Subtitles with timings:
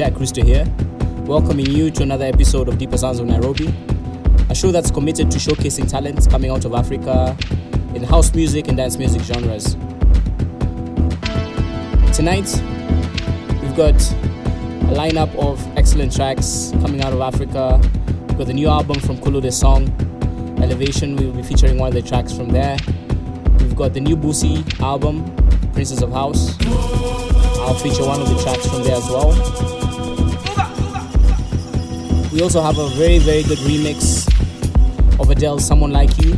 [0.00, 0.64] Jack Rooster here,
[1.26, 3.66] welcoming you to another episode of Deeper Sounds of Nairobi,
[4.48, 7.36] a show that's committed to showcasing talents coming out of Africa
[7.94, 9.74] in house music and dance music genres.
[12.16, 12.48] Tonight,
[13.60, 13.94] we've got
[14.88, 17.78] a lineup of excellent tracks coming out of Africa.
[18.28, 19.86] We've got the new album from Culoe De Song,
[20.62, 21.14] Elevation.
[21.16, 22.78] We will be featuring one of the tracks from there.
[23.58, 25.30] We've got the new Bucie album,
[25.74, 26.56] Princess of House.
[27.60, 29.69] I'll feature one of the tracks from there as well.
[32.32, 34.28] We also have a very, very good remix
[35.18, 36.34] of Adele's Someone Like You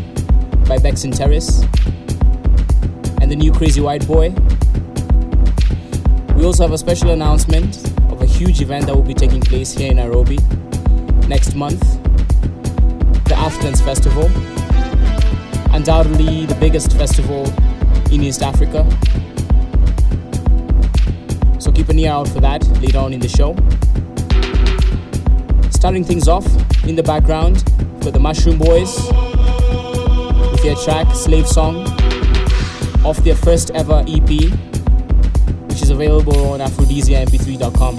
[0.67, 1.61] by Bex and Terrace
[3.21, 4.31] and the new Crazy White Boy.
[6.35, 7.77] We also have a special announcement
[8.11, 10.39] of a huge event that will be taking place here in Nairobi
[11.29, 11.81] next month
[13.27, 14.31] the Africans Festival.
[15.75, 17.45] Undoubtedly the biggest festival
[18.11, 18.89] in East Africa.
[21.61, 23.55] So keep an ear out for that later on in the show.
[25.83, 26.47] Starting things off
[26.85, 27.65] in the background
[28.05, 28.95] for the Mushroom Boys
[30.53, 31.89] with their track Slave Song
[33.05, 34.31] off their first ever EP,
[35.67, 37.97] which is available on aphrodisiamp3.com.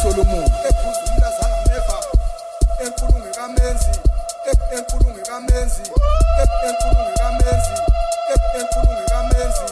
[0.00, 1.98] uSolomon ephuzu umlazana neva
[2.84, 3.92] enkulungu kamenzi
[4.76, 5.82] enkulungu kamenzi
[6.68, 7.74] enkulungu kamenzi
[8.60, 9.66] enkulungu kamenzi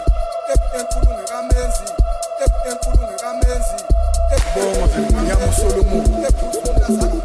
[0.79, 1.87] enkulungu kamenzi
[2.71, 3.77] enkulungu kamenzi
[4.55, 7.18] bonga ngiyamsolomon ephuzu umlazana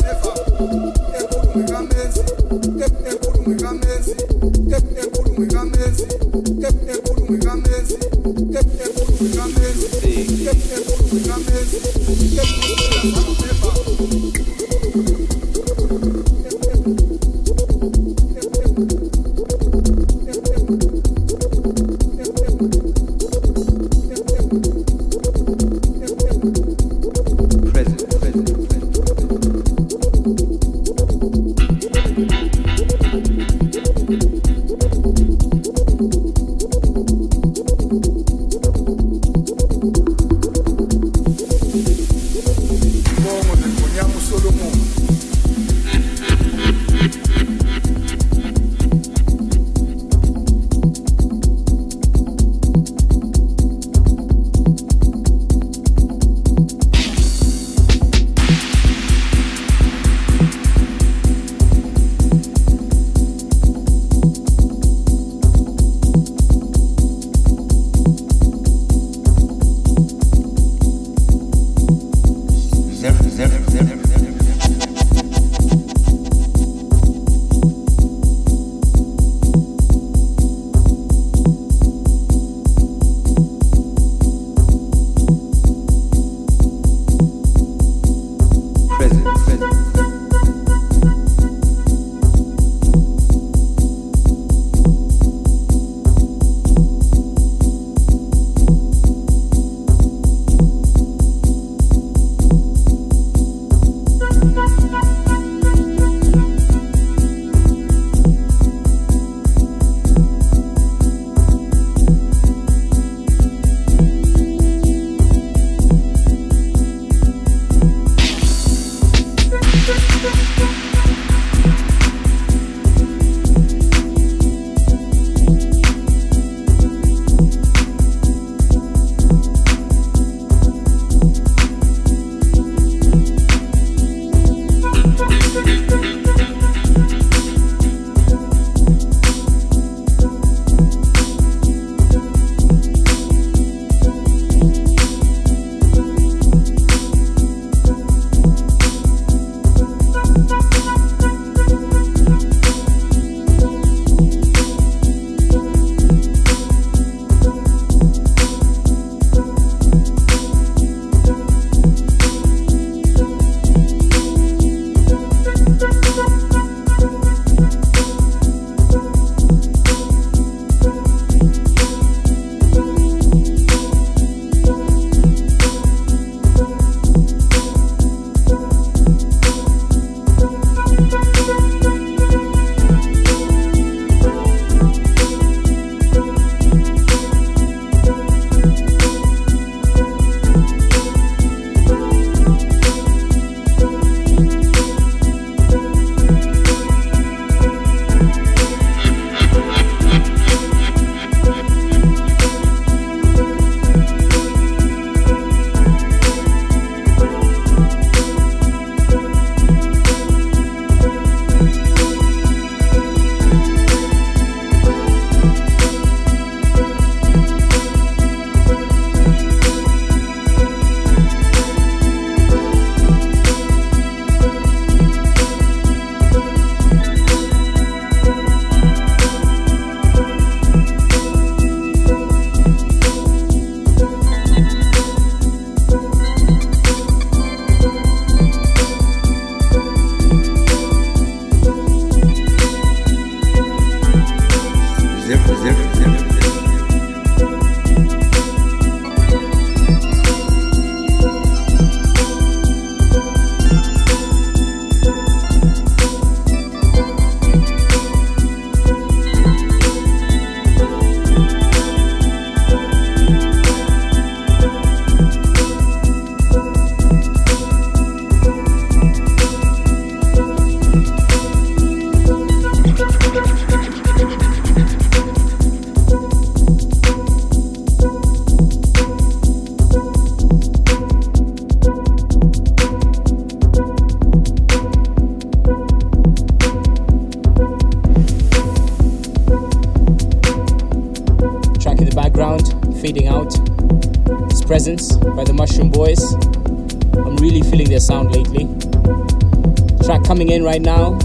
[300.54, 301.18] in right now.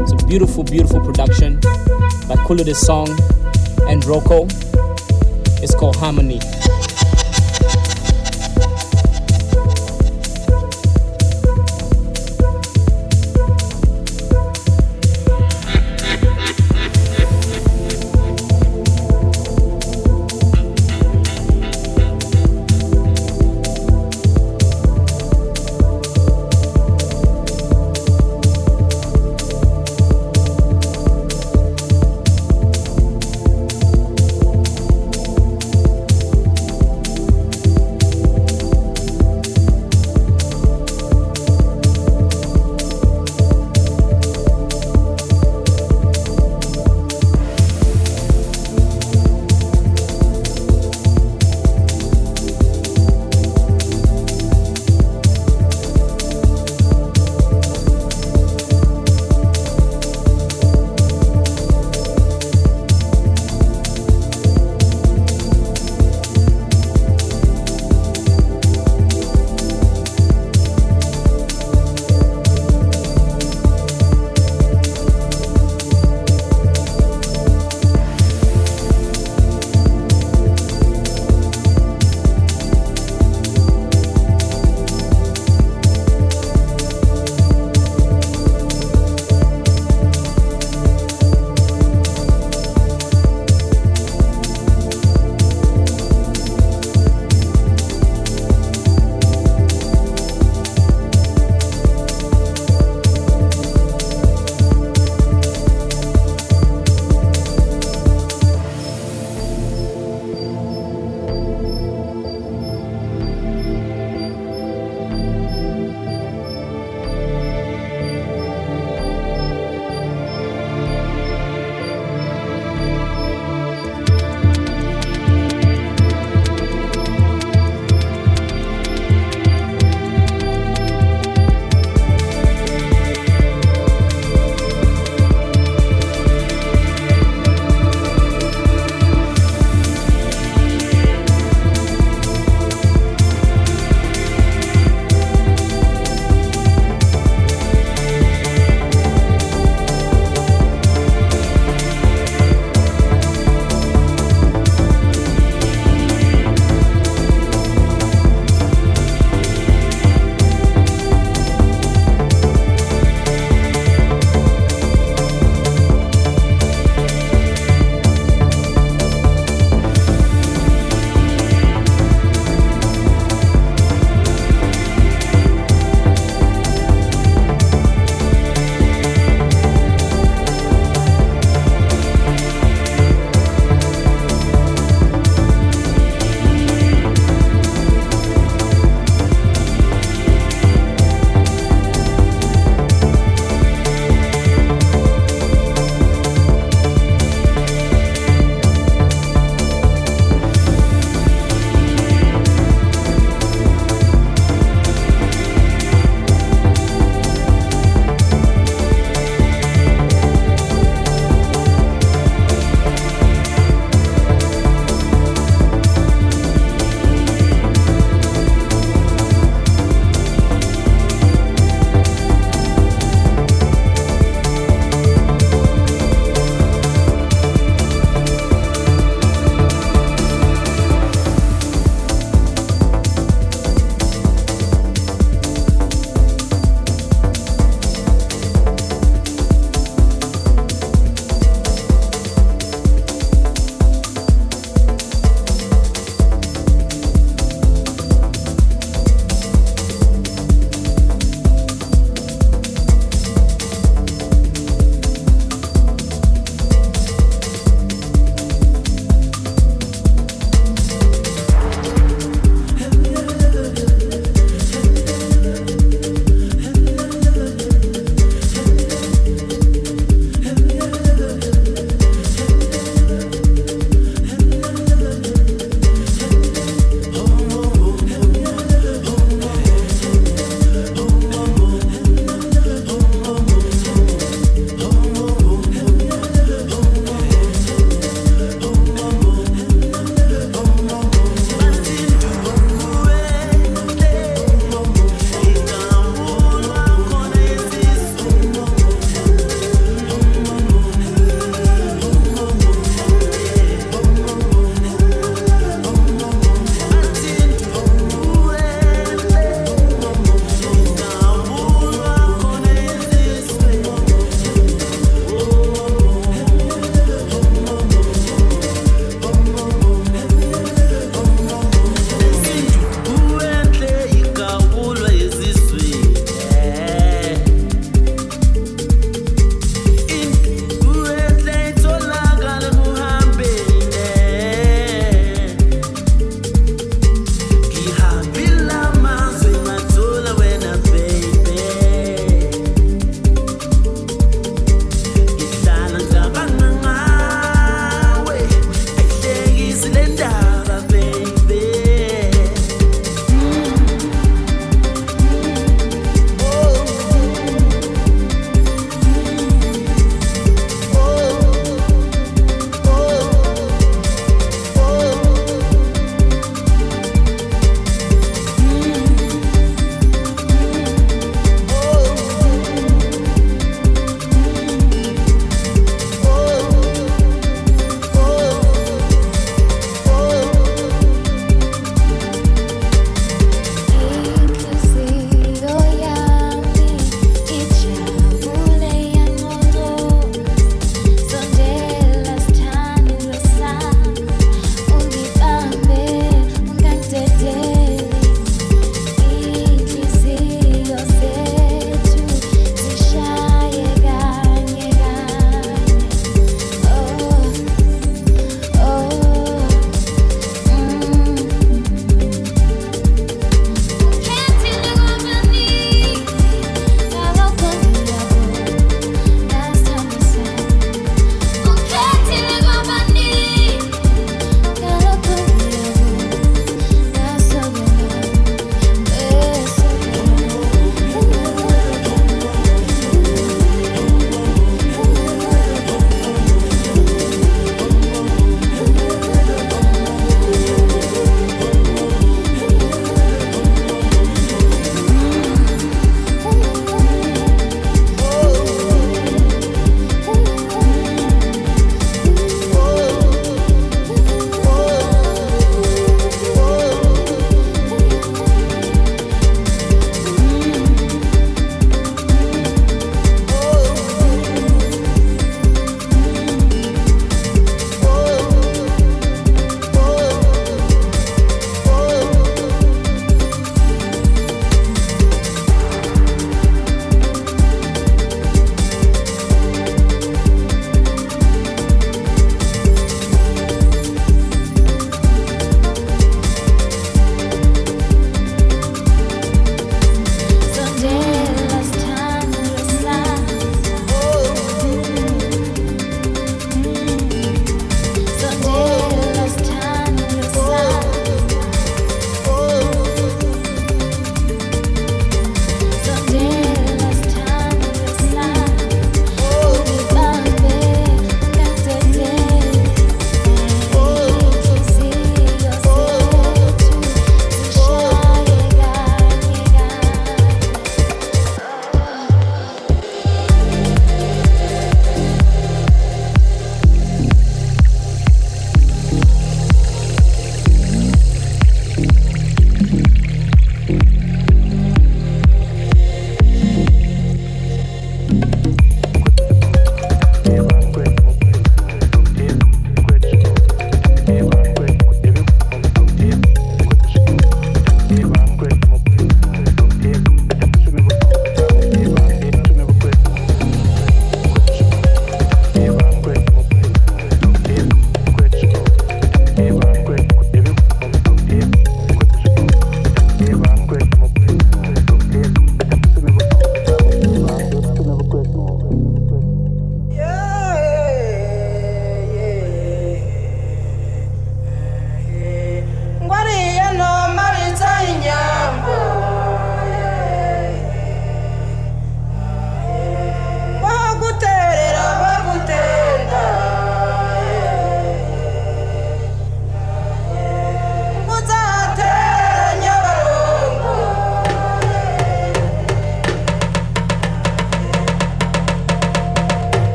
[0.00, 3.08] It's a beautiful, beautiful production by Culoe De Song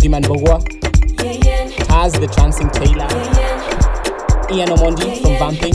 [0.00, 0.58] Moziman Bogwa,
[1.84, 3.06] Taz the Trancing Taylor,
[4.50, 5.74] Ian Omondi from Vamping,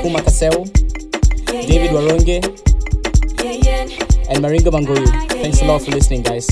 [0.00, 0.64] Kuma Kaseo,
[1.44, 2.40] David Waronge,
[4.30, 5.06] and Maringo Bangoyu.
[5.42, 6.46] Thanks a lot for listening, guys.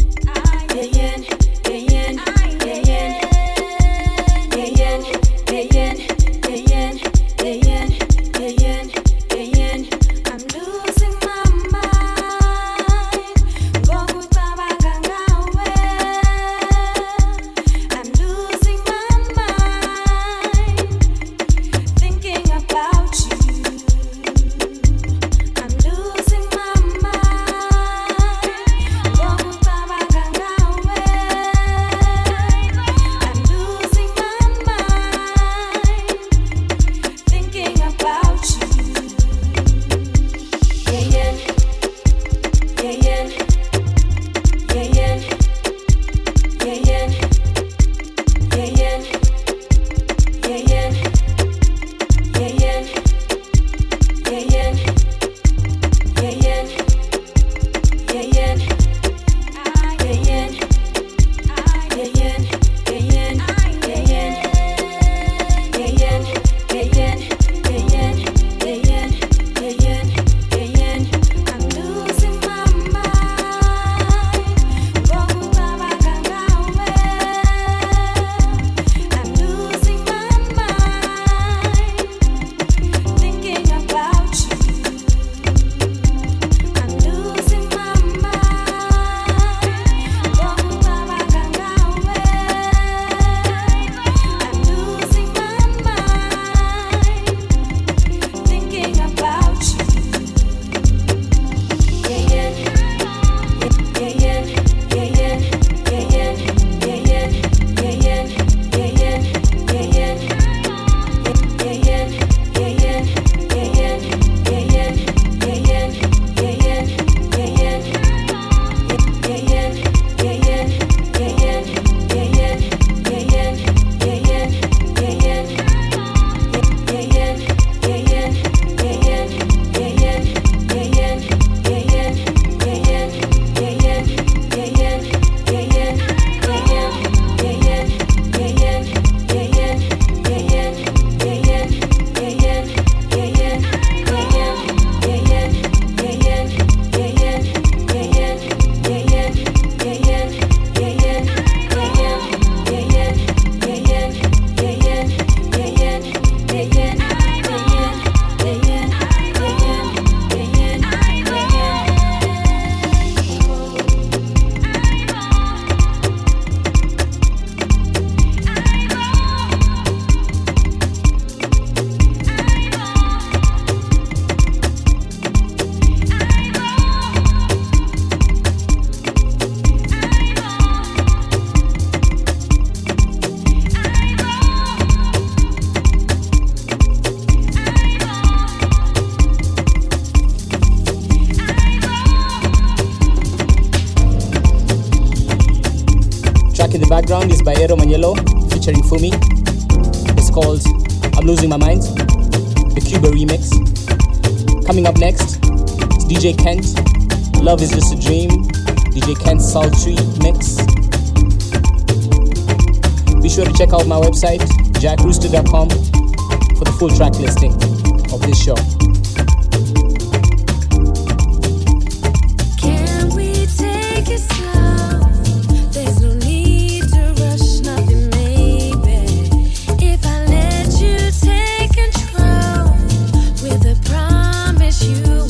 [234.82, 235.21] you.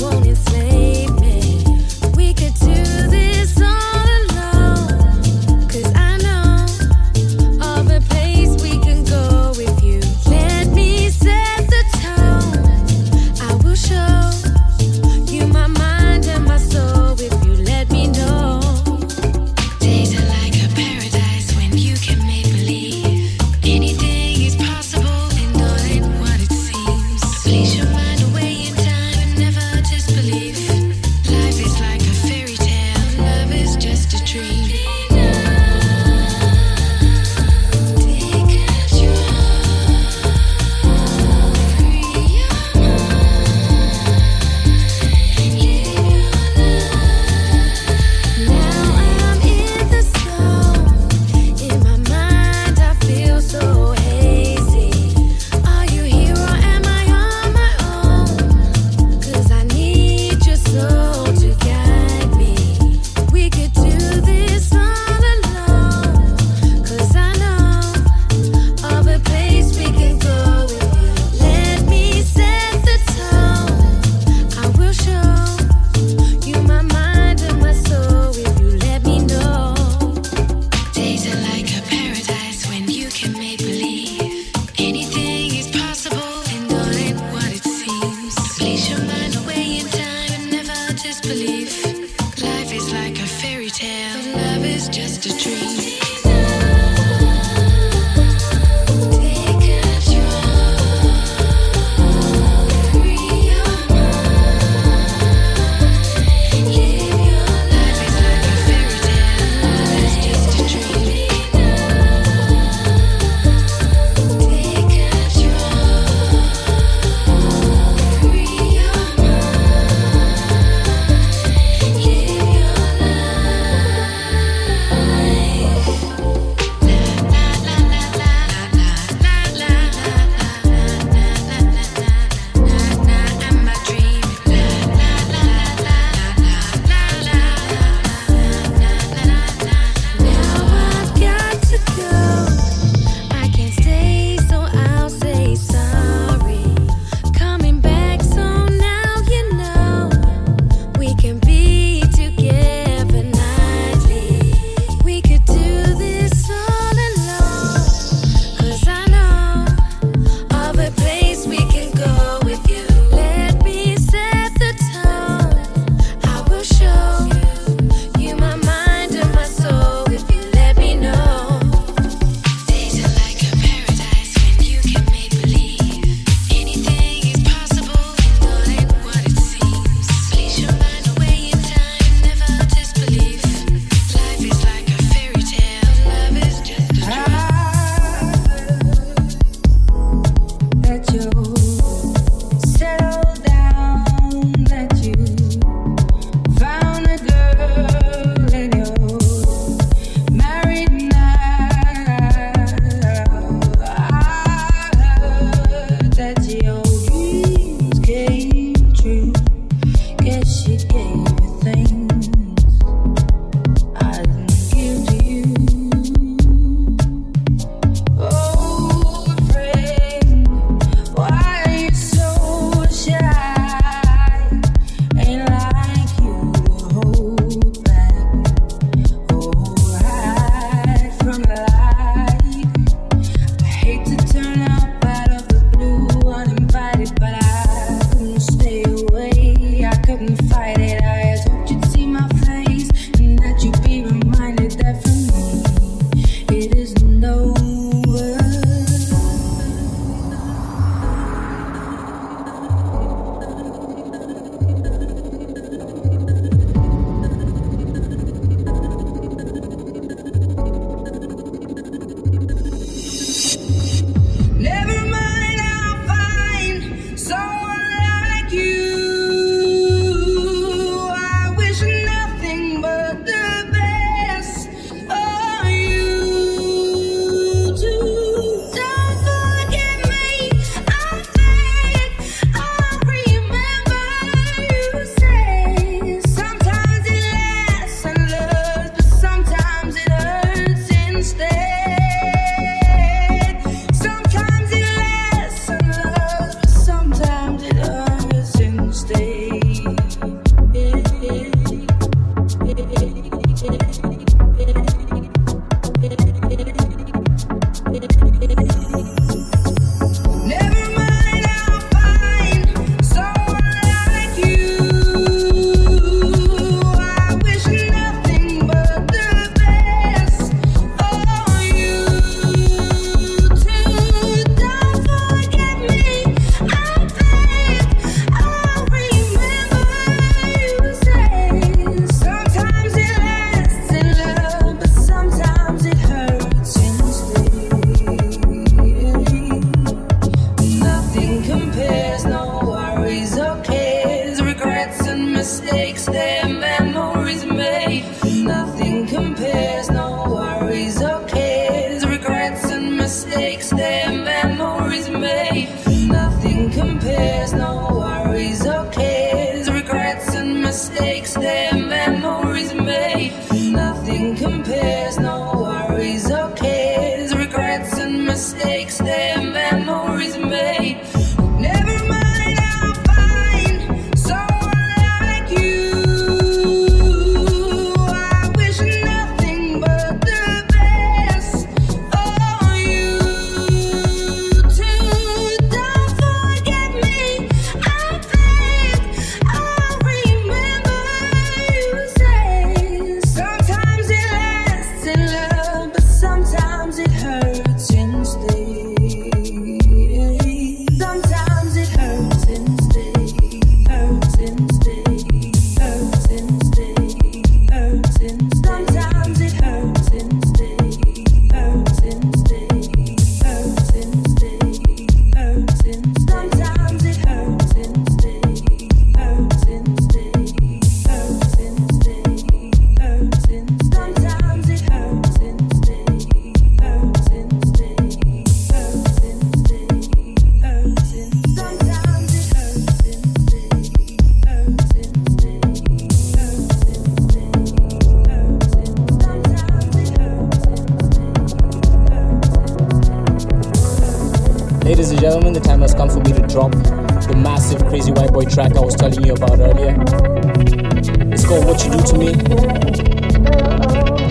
[451.85, 452.33] you do to me?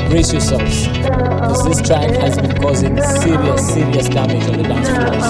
[0.10, 5.28] Brace yourselves, because this track has been causing serious, serious damage on the dance floors.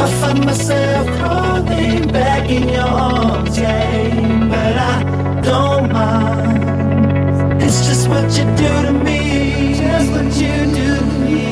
[0.00, 5.02] I find myself crawling back in your arms, yeah, but I
[5.42, 7.62] don't mind.
[7.62, 11.44] It's just what you do to me, just what you do to me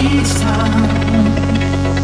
[0.00, 1.39] each time.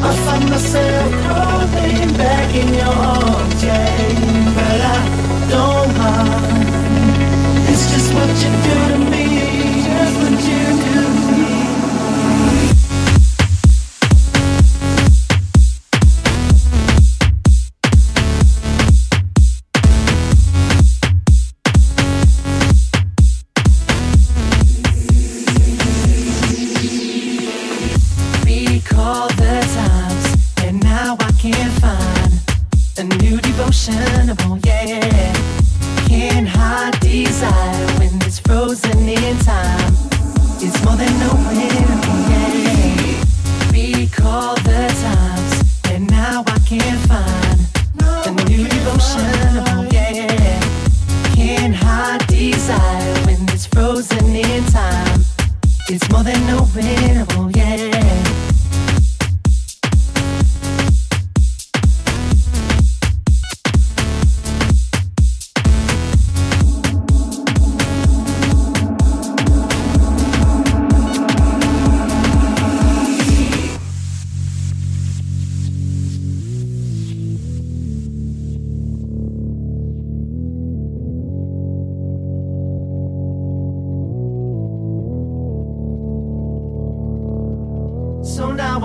[0.08, 4.54] I find myself crawling back in your arms, yeah.
[4.56, 4.98] But I
[5.50, 7.68] don't mind.
[7.70, 9.26] It's just what you do to me,
[9.82, 10.75] just what you.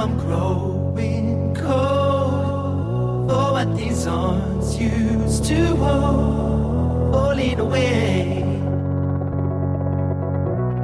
[0.01, 3.29] I'm growing cold.
[3.29, 8.43] For what these arms used to hold, falling away,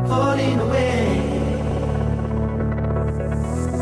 [0.07, 1.01] falling away,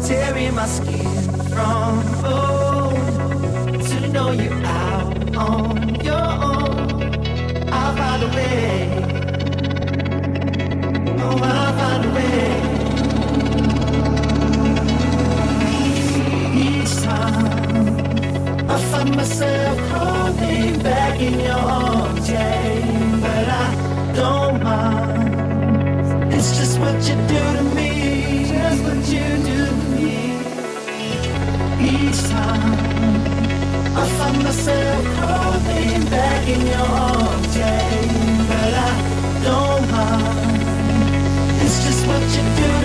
[0.07, 1.03] tearing my skin
[1.51, 4.64] from bone to know you.
[19.05, 23.19] find myself crawling back in your arms, yeah.
[23.21, 26.33] But I don't mind.
[26.33, 30.13] It's just what you do to me, just what you do to me.
[31.91, 32.79] Each time
[33.95, 38.47] I find myself crawling back in your arms, yeah.
[38.49, 38.91] But I
[39.43, 40.61] don't mind.
[41.63, 42.84] It's just what you do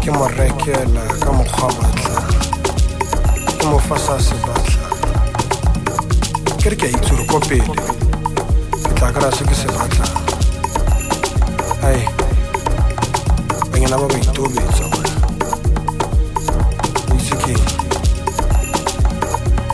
[0.00, 2.20] ke mo rekela ka mokgwa batla
[3.58, 4.86] ke mo fasa se batla
[6.60, 7.74] ke re ke a itse gore ko pele
[8.84, 10.16] ke tla kry-a se ke se batlang.
[11.84, 12.00] Ai
[13.72, 15.16] banyana ba ba itobetsa wena
[17.10, 17.66] o itse keng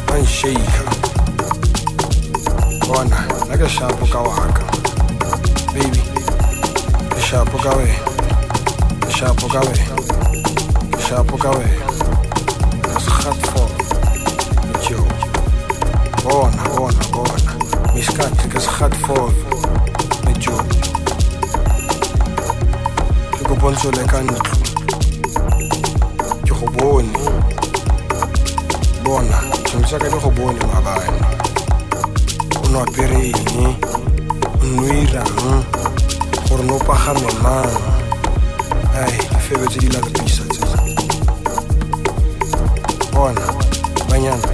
[0.07, 0.83] ba nshaika
[2.87, 4.65] bona nna ke shapo ka waka
[5.75, 6.03] baby
[7.15, 7.99] ke shapo ka wena
[9.07, 9.86] ke shapo ka wena
[11.07, 11.87] ke shapo ka wena
[12.83, 13.63] ke segatfo
[14.83, 14.99] jo
[16.23, 17.53] bona bona bona
[17.95, 19.31] miskati ke segatfo
[20.43, 20.57] jo
[23.37, 24.57] ke kopontso le ka ntlo
[26.43, 27.15] ke go bone
[29.05, 31.23] bona tshwanetse ka di go bone mabane
[32.59, 33.79] o no apere eng
[34.43, 35.39] o nwirang
[36.49, 37.79] gore no pagame mang
[38.99, 39.15] ai
[39.79, 40.46] di lapisa
[43.17, 43.47] bona
[44.11, 44.49] banyana.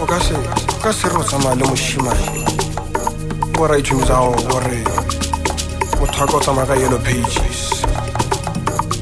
[0.00, 2.28] O ka se o ka se re o tsamaya le moshimane
[3.58, 4.78] o ra itshomisa go gore
[5.98, 7.82] motho a ka o tsamaya ka yellow pages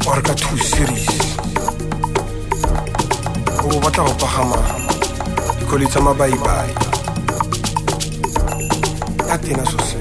[0.09, 1.09] or ka two series.
[3.61, 4.61] O bo batla go pagama
[5.59, 6.73] dikgoli tsa mabaibai.
[9.29, 10.01] Ya tena so se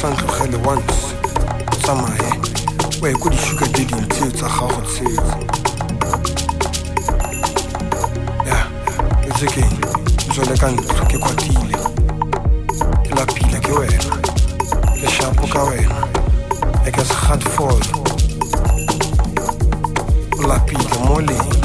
[0.00, 0.98] sa ntlogele once
[1.72, 2.57] o tsamaye
[3.02, 5.22] o ye ko di-sugar dading tseo tsa gago tseo
[8.46, 8.58] ya
[9.28, 9.76] etse keng
[10.28, 11.78] ntswele ka ntlo ke kwatile
[13.06, 14.14] ke lapile ke wena
[14.98, 15.98] ke shapo ka wena
[16.86, 17.82] e ke segatfall
[20.38, 21.57] o lapile mo leng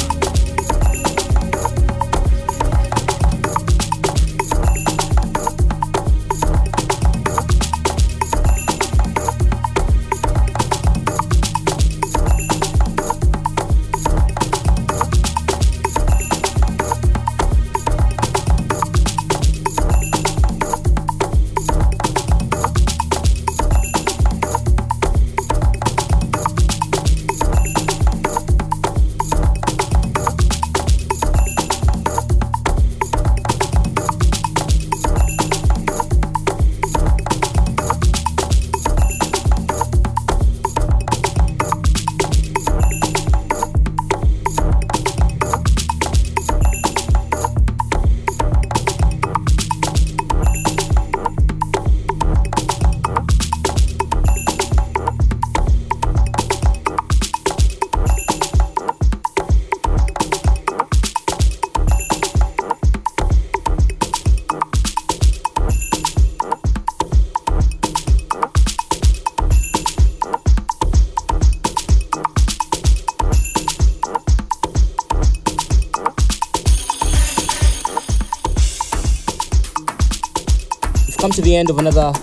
[81.55, 82.13] end of another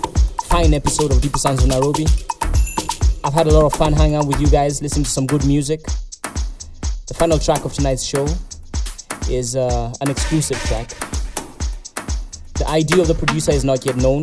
[0.45, 2.07] fine episode of Deeper Sounds of Nairobi.
[3.23, 5.45] I've had a lot of fun hanging out with you guys, listening to some good
[5.47, 5.83] music.
[7.07, 8.27] The final track of tonight's show
[9.29, 10.89] is uh, an exclusive track.
[12.55, 14.23] The ID of the producer is not yet known.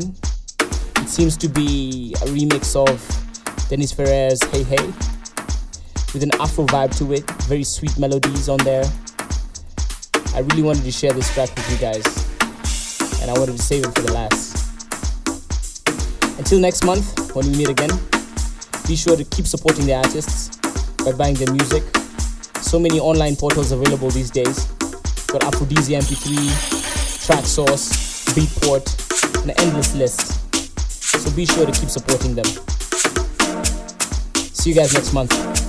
[0.59, 2.99] It seems to be a remix of
[3.69, 4.87] Dennis Ferrer's Hey Hey
[6.13, 8.83] with an Afro vibe to it, very sweet melodies on there.
[10.33, 13.85] I really wanted to share this track with you guys, and I wanted to save
[13.85, 14.56] it for the last.
[16.38, 17.89] Until next month, when we meet again,
[18.88, 20.55] be sure to keep supporting the artists
[21.03, 21.83] by buying their music.
[22.61, 24.65] So many online portals available these days.
[25.27, 26.35] Got Aphrodisia MP3,
[27.27, 27.91] Traxsource,
[28.35, 30.53] Beatport, an endless list.
[30.95, 32.45] So be sure to keep supporting them.
[34.53, 35.66] See you guys next month.